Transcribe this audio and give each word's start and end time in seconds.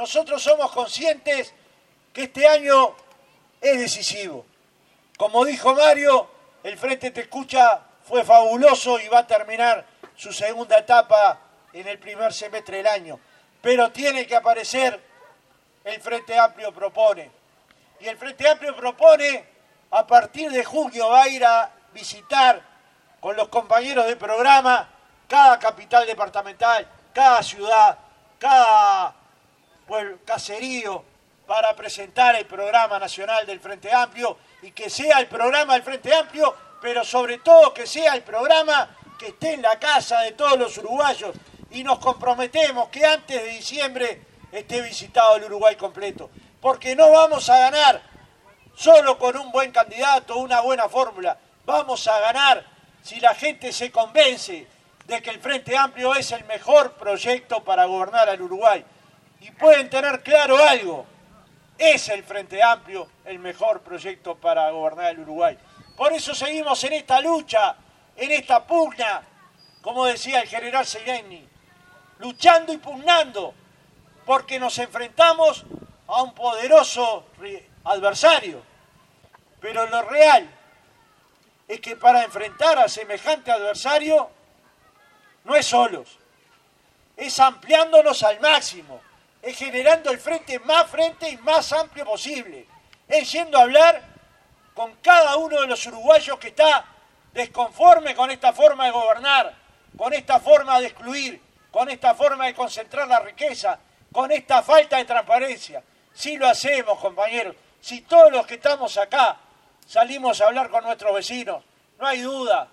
nosotros 0.00 0.42
somos 0.42 0.72
conscientes 0.72 1.52
que 2.14 2.22
este 2.22 2.48
año 2.48 2.96
es 3.60 3.78
decisivo. 3.78 4.46
Como 5.18 5.44
dijo 5.44 5.74
Mario, 5.74 6.26
el 6.62 6.78
Frente 6.78 7.10
Te 7.10 7.20
Escucha 7.20 7.82
fue 8.02 8.24
fabuloso 8.24 8.98
y 8.98 9.08
va 9.08 9.18
a 9.18 9.26
terminar 9.26 9.84
su 10.16 10.32
segunda 10.32 10.78
etapa 10.78 11.38
en 11.74 11.86
el 11.86 11.98
primer 11.98 12.32
semestre 12.32 12.78
del 12.78 12.86
año. 12.86 13.20
Pero 13.60 13.92
tiene 13.92 14.26
que 14.26 14.34
aparecer 14.34 14.98
el 15.84 16.00
Frente 16.00 16.38
Amplio 16.38 16.72
propone. 16.72 17.30
Y 18.00 18.08
el 18.08 18.16
Frente 18.16 18.48
Amplio 18.48 18.74
propone, 18.74 19.44
a 19.90 20.06
partir 20.06 20.50
de 20.50 20.64
junio 20.64 21.10
va 21.10 21.24
a 21.24 21.28
ir 21.28 21.44
a 21.44 21.70
visitar 21.92 22.62
con 23.20 23.36
los 23.36 23.48
compañeros 23.48 24.06
de 24.06 24.16
programa 24.16 24.88
cada 25.28 25.58
capital 25.58 26.06
departamental, 26.06 26.88
cada 27.12 27.42
ciudad, 27.42 27.98
cada 28.38 29.19
caserío, 30.24 31.04
para 31.50 31.74
presentar 31.74 32.36
el 32.36 32.46
programa 32.46 32.96
nacional 33.00 33.44
del 33.44 33.58
Frente 33.58 33.92
Amplio 33.92 34.38
y 34.62 34.70
que 34.70 34.88
sea 34.88 35.18
el 35.18 35.26
programa 35.26 35.74
del 35.74 35.82
Frente 35.82 36.14
Amplio, 36.14 36.54
pero 36.80 37.04
sobre 37.04 37.38
todo 37.38 37.74
que 37.74 37.88
sea 37.88 38.14
el 38.14 38.22
programa 38.22 38.96
que 39.18 39.30
esté 39.30 39.54
en 39.54 39.62
la 39.62 39.76
casa 39.76 40.20
de 40.20 40.30
todos 40.30 40.56
los 40.56 40.78
uruguayos 40.78 41.34
y 41.72 41.82
nos 41.82 41.98
comprometemos 41.98 42.88
que 42.90 43.04
antes 43.04 43.42
de 43.42 43.48
diciembre 43.48 44.22
esté 44.52 44.80
visitado 44.80 45.34
el 45.34 45.44
Uruguay 45.44 45.74
completo, 45.74 46.30
porque 46.60 46.94
no 46.94 47.10
vamos 47.10 47.50
a 47.50 47.58
ganar 47.58 48.00
solo 48.76 49.18
con 49.18 49.36
un 49.36 49.50
buen 49.50 49.72
candidato, 49.72 50.36
una 50.36 50.60
buena 50.60 50.88
fórmula, 50.88 51.36
vamos 51.66 52.06
a 52.06 52.20
ganar 52.20 52.64
si 53.02 53.18
la 53.18 53.34
gente 53.34 53.72
se 53.72 53.90
convence 53.90 54.68
de 55.04 55.20
que 55.20 55.30
el 55.30 55.40
Frente 55.40 55.76
Amplio 55.76 56.14
es 56.14 56.30
el 56.30 56.44
mejor 56.44 56.92
proyecto 56.92 57.64
para 57.64 57.86
gobernar 57.86 58.28
al 58.28 58.40
Uruguay. 58.40 58.84
Y 59.40 59.50
pueden 59.52 59.88
tener 59.88 60.22
claro 60.22 60.56
algo, 60.58 61.06
es 61.78 62.08
el 62.10 62.22
Frente 62.24 62.62
Amplio 62.62 63.08
el 63.24 63.38
mejor 63.38 63.80
proyecto 63.80 64.36
para 64.36 64.70
gobernar 64.70 65.12
el 65.12 65.20
Uruguay. 65.20 65.58
Por 65.96 66.12
eso 66.12 66.34
seguimos 66.34 66.82
en 66.84 66.92
esta 66.92 67.20
lucha, 67.20 67.74
en 68.16 68.30
esta 68.32 68.66
pugna, 68.66 69.22
como 69.80 70.04
decía 70.04 70.40
el 70.42 70.48
general 70.48 70.86
Serenni, 70.86 71.48
luchando 72.18 72.72
y 72.72 72.78
pugnando, 72.78 73.54
porque 74.26 74.58
nos 74.60 74.78
enfrentamos 74.78 75.64
a 76.06 76.22
un 76.22 76.34
poderoso 76.34 77.26
adversario. 77.84 78.62
Pero 79.58 79.86
lo 79.86 80.02
real 80.02 80.50
es 81.66 81.80
que 81.80 81.96
para 81.96 82.24
enfrentar 82.24 82.78
a 82.78 82.88
semejante 82.88 83.50
adversario 83.50 84.30
no 85.44 85.54
es 85.54 85.66
solos, 85.66 86.18
es 87.16 87.38
ampliándonos 87.40 88.22
al 88.22 88.40
máximo, 88.40 89.00
es 89.42 89.56
generando 89.56 90.10
el 90.10 90.18
frente 90.18 90.58
más 90.60 90.90
frente 90.90 91.28
y 91.28 91.36
más 91.38 91.72
amplio 91.72 92.04
posible, 92.04 92.66
es 93.08 93.32
yendo 93.32 93.58
a 93.58 93.62
hablar 93.62 94.02
con 94.74 94.94
cada 94.96 95.36
uno 95.36 95.60
de 95.60 95.66
los 95.66 95.84
uruguayos 95.86 96.38
que 96.38 96.48
está 96.48 96.84
desconforme 97.32 98.14
con 98.14 98.30
esta 98.30 98.52
forma 98.52 98.86
de 98.86 98.90
gobernar, 98.90 99.54
con 99.96 100.12
esta 100.12 100.40
forma 100.40 100.80
de 100.80 100.86
excluir, 100.86 101.40
con 101.70 101.88
esta 101.88 102.14
forma 102.14 102.46
de 102.46 102.54
concentrar 102.54 103.08
la 103.08 103.20
riqueza, 103.20 103.78
con 104.12 104.30
esta 104.32 104.62
falta 104.62 104.96
de 104.96 105.04
transparencia. 105.04 105.82
Si 106.12 106.36
lo 106.36 106.48
hacemos, 106.48 106.98
compañeros, 106.98 107.54
si 107.80 108.02
todos 108.02 108.32
los 108.32 108.46
que 108.46 108.54
estamos 108.54 108.96
acá 108.98 109.38
salimos 109.86 110.40
a 110.40 110.46
hablar 110.46 110.70
con 110.70 110.84
nuestros 110.84 111.14
vecinos, 111.14 111.62
no 111.98 112.06
hay 112.06 112.20
duda 112.20 112.68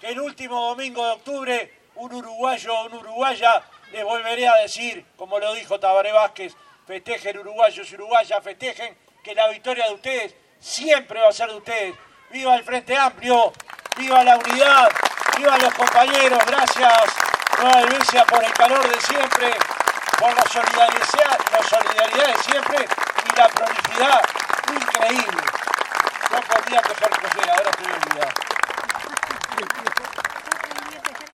que 0.00 0.08
el 0.08 0.20
último 0.20 0.68
domingo 0.68 1.04
de 1.04 1.12
octubre 1.12 1.82
un 1.96 2.12
uruguayo 2.14 2.74
o 2.74 2.86
una 2.86 2.96
uruguaya 2.96 3.62
les 3.92 4.04
volveré 4.04 4.48
a 4.48 4.56
decir, 4.56 5.04
como 5.16 5.38
lo 5.38 5.54
dijo 5.54 5.78
Tabaré 5.78 6.12
Vázquez, 6.12 6.54
festejen 6.86 7.38
uruguayos 7.38 7.90
y 7.90 7.94
uruguayas, 7.94 8.42
festejen 8.42 8.96
que 9.22 9.34
la 9.34 9.48
victoria 9.48 9.86
de 9.86 9.94
ustedes 9.94 10.34
siempre 10.58 11.20
va 11.20 11.28
a 11.28 11.32
ser 11.32 11.50
de 11.50 11.56
ustedes. 11.56 11.94
¡Viva 12.30 12.56
el 12.56 12.64
Frente 12.64 12.96
Amplio! 12.96 13.52
¡Viva 13.96 14.24
la 14.24 14.36
unidad! 14.36 14.90
¡Viva 15.36 15.58
los 15.58 15.74
compañeros! 15.74 16.38
Gracias, 16.46 16.92
Nueva 17.60 17.82
Iglesia, 17.82 18.24
por 18.24 18.42
el 18.42 18.52
calor 18.52 18.88
de 18.88 19.00
siempre, 19.02 19.54
por 20.18 20.34
la 20.34 20.42
solidaridad, 20.42 21.38
la 21.52 21.62
solidaridad 21.62 22.26
de 22.26 22.42
siempre 22.42 22.86
y 23.26 23.36
la 23.36 23.48
prolijidad 23.48 24.22
increíble. 24.72 25.42
No 26.30 26.40
podía 26.40 26.80
dejar 26.80 27.10